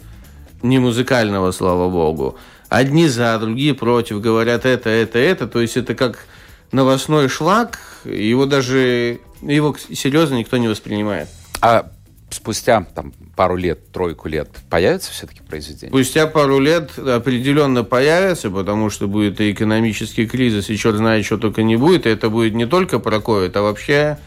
[0.62, 2.38] не музыкального, слава богу.
[2.70, 5.48] Одни за, другие против, говорят это, это, это.
[5.48, 6.28] То есть это как
[6.72, 11.30] новостной шлак, его даже, его серьезно никто не воспринимает.
[11.62, 11.92] А
[12.30, 15.90] спустя там, пару лет, тройку лет появится все-таки произведение?
[15.90, 21.38] Спустя пару лет определенно появится, потому что будет и экономический кризис, и черт знает, что
[21.38, 22.06] только не будет.
[22.06, 24.18] И это будет не только про ковид, а вообще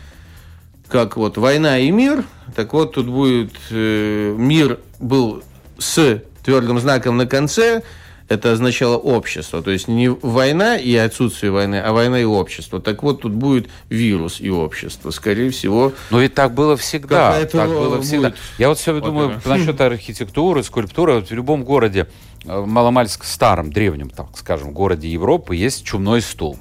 [0.88, 2.24] как вот война и мир.
[2.54, 5.42] Так вот, тут будет э, мир был
[5.78, 7.82] с твердым знаком на конце,
[8.28, 9.62] это означало общество.
[9.62, 12.80] То есть не война и отсутствие войны, а война и общество.
[12.80, 15.10] Так вот, тут будет вирус и общество.
[15.10, 15.92] Скорее всего...
[16.10, 17.44] Но ведь так было всегда.
[17.46, 18.06] Так было будет.
[18.06, 18.34] всегда.
[18.58, 19.48] Я вот все Вот думаю это.
[19.48, 21.14] насчет архитектуры, скульптуры.
[21.14, 22.08] Вот в любом городе,
[22.44, 26.58] э, маломальск старом, древнем, так скажем, городе Европы, есть чумной столб.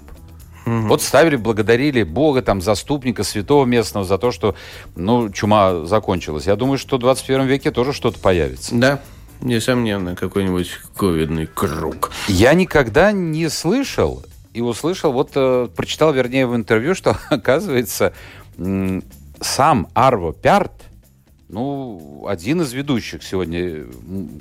[0.66, 4.56] Вот ставили, благодарили Бога, там, заступника, святого местного за то, что,
[4.96, 6.46] ну, чума закончилась.
[6.48, 8.74] Я думаю, что в 21 веке тоже что-то появится.
[8.74, 9.02] Да,
[9.44, 12.12] несомненно, какой-нибудь ковидный круг.
[12.28, 18.14] Я никогда не слышал и услышал, вот э, прочитал, вернее, в интервью, что, оказывается,
[19.42, 20.72] сам Арво Пярт,
[21.50, 23.86] ну, один из ведущих сегодня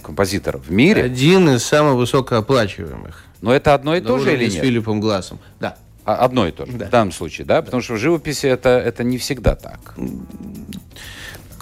[0.02, 1.02] композиторов в мире.
[1.02, 3.24] Один из самых высокооплачиваемых.
[3.42, 4.64] Но это одно и то же или с нет?
[4.64, 5.38] Филиппом Глассом.
[5.60, 5.76] Да.
[6.04, 6.86] А, Одно и то же, Да.
[6.86, 7.60] в данном случае, да?
[7.62, 9.94] Потому что в живописи это, это не всегда так.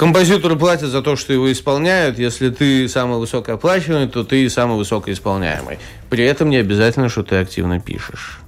[0.00, 2.18] Композитору платят за то, что его исполняют.
[2.18, 5.78] Если ты самый высокооплачиваемый, то ты самый высокоисполняемый.
[6.08, 8.40] При этом не обязательно, что ты активно пишешь.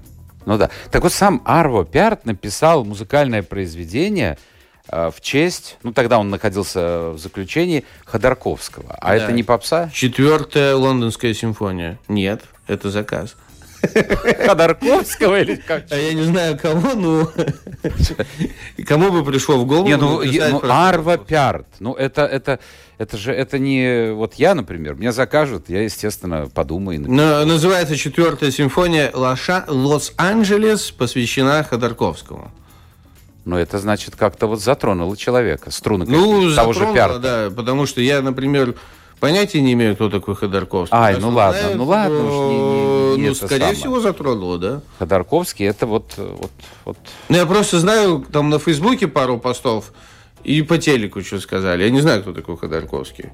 [0.47, 0.71] Ну да.
[0.91, 4.39] Так вот сам Арво Пярт написал музыкальное произведение
[4.89, 8.97] э, в честь, ну тогда он находился в заключении, Ходорковского.
[8.99, 9.17] А Да.
[9.17, 9.91] это не попса?
[9.93, 11.99] Четвертая лондонская симфония.
[12.09, 13.37] Нет, это заказ.
[14.47, 15.85] Ходорковского или как?
[15.91, 17.31] А я не знаю кого, но
[18.87, 19.87] кому бы пришло в голову.
[19.89, 21.67] Не, ну, ну, Арво Пярт.
[21.81, 22.59] Ну, это, это,
[22.99, 24.13] это же это не...
[24.13, 27.01] Вот я, например, меня закажут, я, естественно, подумаю.
[27.11, 32.51] На- Называется четвертая симфония Лоша- Лос-Анджелес, посвящена Ходорковскому.
[33.45, 35.73] Но это значит как-то вот затронуло человека.
[35.73, 37.19] Струны Ну, того же затронуло, Пярта.
[37.19, 38.75] да, потому что я, например,
[39.23, 40.99] понятия не имею, кто такой Ходорковский.
[40.99, 43.77] Ай, ну ладно, знает, ну ладно уж, не- не- не ну, скорее самое.
[43.77, 44.81] всего, затронуло, да.
[44.99, 46.51] Ходорковский, это вот, вот,
[46.85, 46.97] вот...
[47.29, 49.93] Ну, я просто знаю, там на Фейсбуке пару постов,
[50.43, 51.85] и по телеку что сказали.
[51.85, 53.27] Я не знаю, кто такой Ходорковский.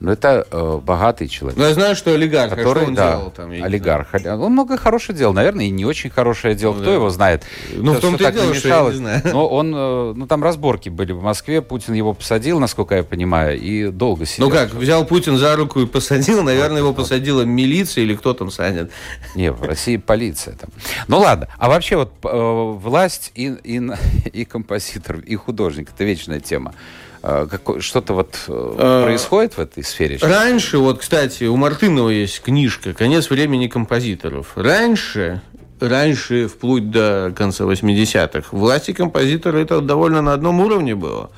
[0.00, 1.58] Ну, это э, богатый человек.
[1.58, 3.52] Но я знаю, что олигарх, а который, что он да, делал там?
[3.52, 4.08] я олигарх.
[4.14, 6.74] Он много хорошего делал, наверное, и не очень хорошее делал.
[6.74, 6.96] Ну Кто да.
[6.96, 7.44] его знает?
[7.74, 9.22] Ну, в том-то и дело, что я не знаю.
[9.24, 13.60] Но он, э, ну, там разборки были в Москве, Путин его посадил, насколько я понимаю,
[13.60, 14.48] и долго сидел.
[14.48, 18.50] Ну как, взял Путин за руку и посадил, наверное, его посадила милиция или кто там
[18.50, 18.90] садит.
[19.34, 20.70] Не, в России полиция там.
[21.08, 23.82] Ну ладно, а вообще вот э, власть и, и,
[24.32, 26.74] и композитор, и художник, это вечная тема.
[27.22, 30.16] Какой- Что-то вот э, Э, происходит в этой сфере?
[30.18, 30.30] сейчас?
[30.30, 34.52] Раньше, вот, кстати, у Мартынова есть книжка «Конец времени композиторов».
[34.54, 35.42] Раньше,
[35.80, 41.30] раньше, вплоть до конца 80-х, власти композитора это довольно на одном уровне было.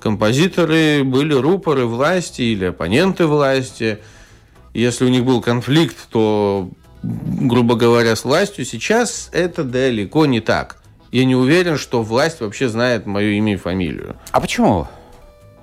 [0.00, 3.98] Композиторы были рупоры власти или оппоненты власти.
[4.74, 6.68] Если у них был конфликт, то,
[7.02, 8.64] грубо говоря, с властью.
[8.64, 10.76] Сейчас это далеко не так.
[11.10, 14.16] Я не уверен, что власть вообще знает мое имя и фамилию.
[14.32, 14.88] А почему?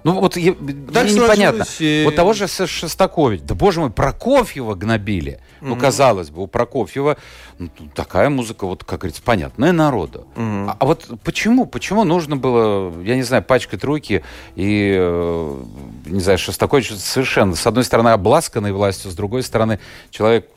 [0.04, 1.66] Ну вот я- мне непонятно.
[1.66, 5.40] сложилось, э, Вот того же С- Шостакович, да боже мой, Прокофьева гнобили.
[5.62, 7.18] Ну, казалось бы, у Прокофьева
[7.58, 10.26] ну, такая музыка, вот, как говорится, понятная народу.
[10.38, 11.66] А, а вот почему?
[11.66, 14.24] Почему нужно было, я не знаю, пачкать руки
[14.56, 15.58] и, э,
[16.06, 19.80] не знаю, Шостакович совершенно, с одной стороны, обласканный властью, с другой стороны,
[20.12, 20.48] человек,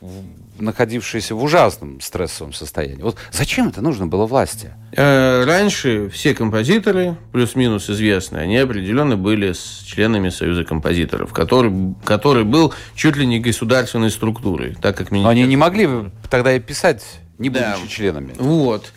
[0.59, 3.01] находившийся в ужасном стрессовом состоянии.
[3.01, 4.71] Вот зачем это нужно было власти?
[4.91, 12.43] Э, Раньше все композиторы, плюс-минус известные, они определенно были с членами Союза композиторов, который, который
[12.43, 15.89] был чуть ли не государственной структурой, так как Но они не могли
[16.29, 17.03] тогда и писать,
[17.37, 17.87] не будучи Да.
[17.89, 18.33] членами.
[18.37, 18.91] Вот.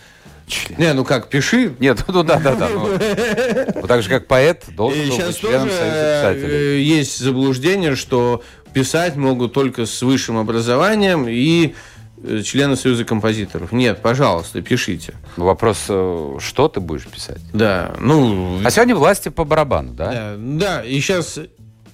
[0.47, 0.79] Член.
[0.79, 1.75] Не, ну как, пиши.
[1.81, 2.69] Нет, ну да, да, да.
[2.69, 2.89] Ну,
[3.75, 6.83] ну, так же, как поэт должен был быть членом Союза писателей.
[6.85, 8.45] Есть заблуждение, что
[8.77, 11.75] писать могут только с высшим образованием и
[12.23, 13.73] э, члены Союза композиторов.
[13.73, 15.15] Нет, пожалуйста, пишите.
[15.39, 17.39] Вопрос, э, что ты будешь писать?
[17.55, 18.61] Да, ну...
[18.63, 20.13] А сегодня власти по барабану, да?
[20.13, 21.39] Да, да и сейчас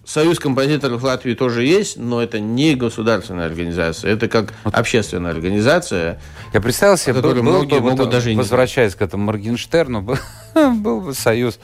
[0.04, 4.74] Союз композиторов Латвии тоже есть, но это не государственная организация, это как вот.
[4.74, 6.20] общественная организация.
[6.52, 8.98] Я представил себе, был, многие был, могут вот, даже возвращаясь не...
[8.98, 10.16] к этому Моргенштерну, был,
[10.54, 11.60] был бы союз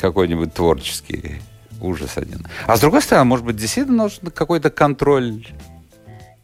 [0.00, 1.40] какой-нибудь творческий.
[1.80, 2.46] Ужас один.
[2.66, 5.46] А с другой стороны, может быть, действительно нужен какой-то контроль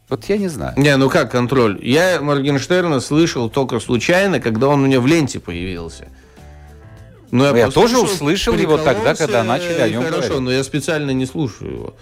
[0.09, 0.73] вот я не знаю.
[0.77, 1.79] Не, ну как контроль?
[1.81, 6.07] Я Моргенштерна слышал только случайно, когда он у меня в ленте появился.
[7.29, 10.39] Но я, я тоже услышал его тогда, когда начали о нем Хорошо, говорить.
[10.39, 11.95] но я специально не слушаю его.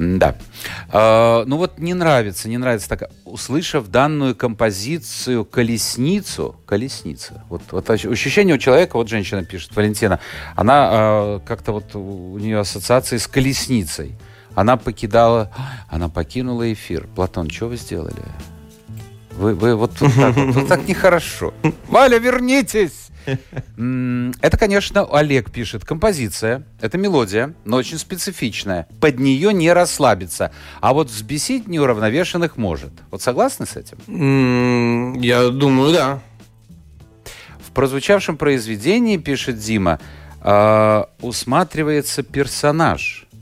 [0.00, 0.34] Да.
[0.90, 3.10] Uh, ну вот не нравится, не нравится так.
[3.26, 10.18] Услышав данную композицию «Колесницу», «Колесница», вот, вот ощущение у человека, вот женщина пишет, Валентина,
[10.56, 14.16] она uh, как-то вот у нее ассоциации с колесницей.
[14.54, 15.52] Она покидала,
[15.88, 17.06] она покинула эфир.
[17.14, 18.22] Платон, что вы сделали?
[19.32, 21.52] Вы, вы вот, вот так вот, вот так нехорошо.
[21.88, 23.09] Валя, вернитесь!
[24.42, 25.84] Это, конечно, Олег пишет.
[25.84, 26.64] Композиция.
[26.80, 28.86] Это мелодия, но очень специфичная.
[29.00, 30.52] Под нее не расслабиться.
[30.80, 32.92] А вот взбесить неуравновешенных может.
[33.10, 35.20] Вот согласны с этим?
[35.20, 36.20] Я думаю, да.
[37.66, 40.00] В прозвучавшем произведении, пишет Дима,
[40.42, 43.26] э, усматривается персонаж–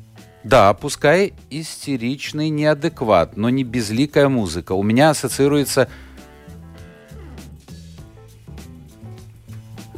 [0.48, 4.72] да, пускай истеричный неадекват, но не безликая музыка.
[4.72, 5.90] У меня ассоциируется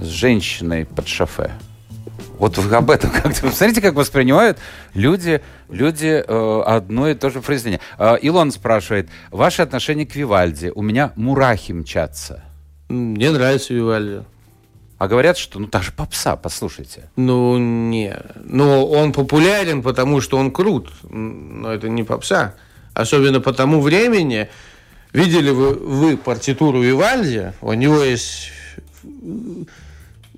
[0.00, 1.52] с женщиной под шофе.
[2.38, 3.42] Вот об этом как-то.
[3.42, 4.58] Посмотрите, как воспринимают
[4.94, 7.80] люди, люди э, одно и то же произведение.
[7.98, 10.72] Э, Илон спрашивает, ваше отношение к Вивальди?
[10.74, 12.42] У меня мурахи мчатся.
[12.88, 14.24] Мне нравится Вивальди.
[14.96, 17.08] А говорят, что ну та же попса, послушайте.
[17.16, 18.16] Ну, не.
[18.44, 20.90] Ну, он популярен, потому что он крут.
[21.10, 22.54] Но это не попса.
[22.92, 24.48] Особенно по тому времени.
[25.12, 27.52] Видели вы, вы партитуру Вивальди?
[27.62, 28.50] У него есть,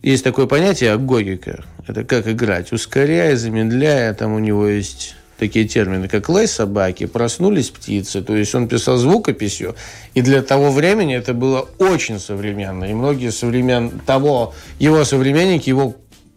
[0.02, 1.64] есть такое понятие агогика.
[1.86, 2.72] Это как играть.
[2.72, 4.12] Ускоряя, замедляя.
[4.14, 8.22] Там у него есть такие термины, как лай собаки, проснулись птицы.
[8.22, 9.74] То есть он писал звукописью.
[10.14, 12.84] И для того времени это было очень современно.
[12.84, 14.00] И многие современ...
[14.06, 15.96] того, его современники его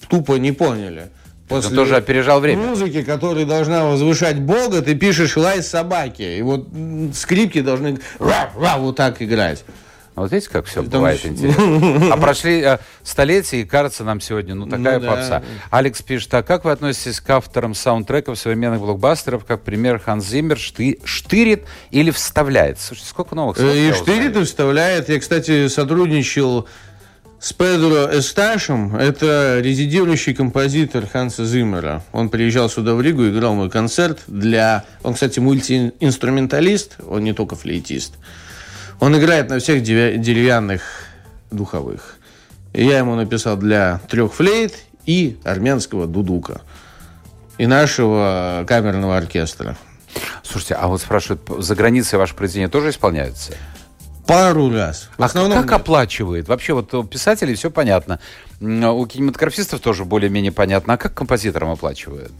[0.09, 1.09] тупо не поняли.
[1.47, 2.63] После Он тоже опережал время.
[2.63, 6.23] Музыки, которая должна возвышать Бога, ты пишешь лай собаки.
[6.23, 6.67] И вот
[7.13, 9.63] скрипки должны вот так играть.
[10.15, 10.89] А вот видите, как все Там...
[10.89, 12.09] бывает интересно.
[12.13, 15.39] А прошли э, столетия, и кажется нам сегодня, ну, такая ну, попса.
[15.39, 15.43] Да.
[15.71, 20.57] Алекс пишет, а как вы относитесь к авторам саундтреков современных блокбастеров, как пример Ханс Зиммер,
[20.57, 22.79] шты, штырит или вставляет?
[22.79, 25.09] Слушайте, сколько новых э, И штырит, и вставляет.
[25.09, 26.67] Я, кстати, сотрудничал
[27.39, 28.95] с Педро Эсташем.
[28.95, 32.03] Это резидирующий композитор Ханса Зиммера.
[32.13, 34.85] Он приезжал сюда в Ригу, играл мой концерт для...
[35.03, 38.13] Он, кстати, мультиинструменталист, он не только флейтист.
[38.99, 40.81] Он играет на всех деревянных
[41.51, 42.17] духовых.
[42.73, 44.73] я ему написал для трех флейт
[45.05, 46.61] и армянского дудука.
[47.57, 49.77] И нашего камерного оркестра.
[50.43, 53.53] Слушайте, а вот спрашивают, за границей ваше произведение тоже исполняется?
[54.27, 55.09] Пару раз.
[55.17, 55.73] В а основном как нет.
[55.73, 56.47] оплачивает?
[56.47, 58.19] Вообще вот у писателей все понятно.
[58.59, 60.93] У кинематографистов тоже более-менее понятно.
[60.93, 62.31] А как композиторам оплачивают?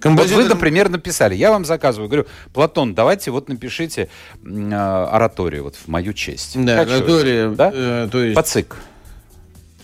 [0.00, 0.36] Композитор...
[0.36, 4.08] Вот вы, например, написали, я вам заказываю, говорю, Платон, давайте вот напишите
[4.44, 6.52] э, ораторию вот в мою честь.
[6.54, 7.70] Да, оратория, да?
[7.72, 8.34] Э, то есть...
[8.34, 8.76] Пацик.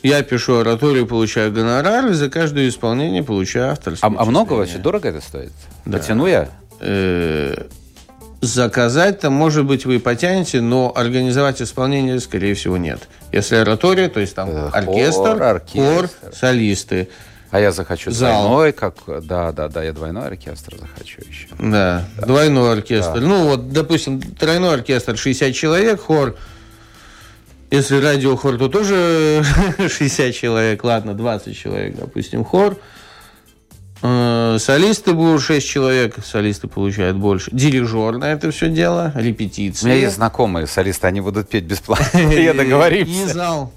[0.03, 4.11] Я пишу ораторию, получаю гонорар, и за каждое исполнение получаю авторское.
[4.11, 4.79] А, а много вообще?
[4.79, 5.53] Дорого это стоит?
[5.85, 5.99] Да.
[5.99, 6.49] Потяну я?
[6.81, 7.67] Э-э-
[8.41, 13.09] заказать-то, может быть, вы потянете, но организовать исполнение, скорее всего, нет.
[13.33, 16.09] Если оратория, то есть там э, оркестр, хор, оркестр.
[16.21, 17.09] хор солисты.
[17.51, 18.49] А я захочу Зал.
[18.49, 18.95] двойной, как...
[19.07, 21.49] Да, да, да, я двойной оркестр захочу еще.
[21.59, 22.27] Да, да.
[22.27, 23.21] двойной оркестр.
[23.21, 23.27] Да.
[23.27, 26.37] Ну, вот, допустим, тройной оркестр 60 человек, хор...
[27.71, 29.43] Если радиохор, то тоже
[29.79, 32.79] 60 человек, ладно, 20 человек, допустим, хор.
[34.03, 37.51] Э, солисты будут 6 человек, солисты получают больше.
[37.53, 39.85] Дирижер на это все дело, репетиции.
[39.85, 42.19] У меня есть знакомые солисты, они будут петь бесплатно.
[42.33, 43.11] Я договорился.
[43.25, 43.73] И зал.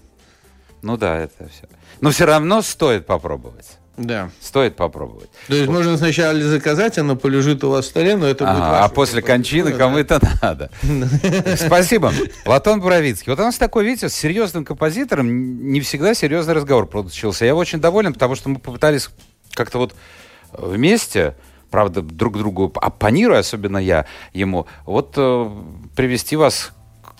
[0.81, 1.67] Ну да, это все.
[2.01, 3.79] Но все равно стоит попробовать.
[3.99, 4.29] Да.
[4.39, 5.29] Стоит попробовать.
[5.47, 5.73] То есть вот.
[5.73, 9.73] можно сначала заказать, оно полежит у вас в столе, но это будет А после кончины
[9.73, 10.71] кому-то надо.
[11.57, 12.13] Спасибо.
[12.45, 13.29] Платон Буровицкий.
[13.29, 17.43] Вот у нас такой, видите, с серьезным композитором не всегда серьезный разговор получился.
[17.43, 19.09] Я очень доволен, потому что мы попытались
[19.53, 19.93] как-то вот
[20.53, 21.35] вместе
[21.69, 25.51] правда, друг другу оппонируя, особенно я ему, вот э,
[25.95, 26.71] привести вас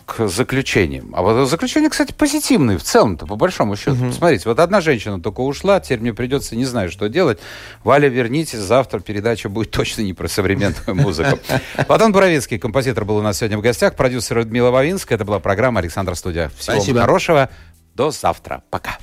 [0.09, 1.13] к заключениям.
[1.15, 4.05] А вот заключения, кстати, позитивные в целом-то, по большому счету.
[4.05, 4.11] Угу.
[4.11, 7.39] Смотрите, вот одна женщина только ушла, теперь мне придется, не знаю, что делать.
[7.83, 11.39] Валя, вернитесь, завтра передача будет точно не про современную музыку.
[11.87, 15.15] Платон Боровицкий, композитор, был у нас сегодня в гостях, продюсер Людмила Вавинская.
[15.15, 16.51] Это была программа «Александр Студия».
[16.57, 17.49] Всего хорошего.
[17.95, 18.63] До завтра.
[18.69, 18.99] Пока.